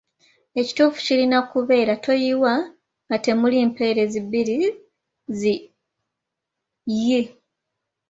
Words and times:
Ekituufu 0.59 0.99
kirina 1.05 1.39
kubeera 1.51 1.93
‘toyiwa’ 2.03 2.53
nga 3.05 3.17
temuli 3.23 3.57
mpeerezi 3.69 4.19
bbiri 4.25 4.57
zi 5.39 5.53
'i'. 7.17 7.23